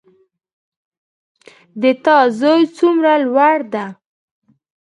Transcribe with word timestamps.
د 1.81 1.83
تا 2.03 2.17
زوی 2.39 2.61
څومره 2.77 3.11
لوړ 3.25 3.57
ده 3.73 3.85